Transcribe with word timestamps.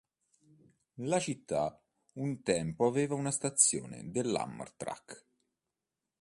La 1.03 1.19
città 1.19 1.79
un 2.13 2.41
tempo 2.41 2.87
aveva 2.87 3.13
una 3.13 3.29
stazione 3.29 4.09
dell'Amtrak. 4.09 5.27